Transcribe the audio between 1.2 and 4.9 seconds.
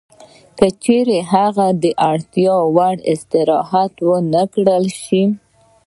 هغه د اړتیا وړ استراحت ونه کړای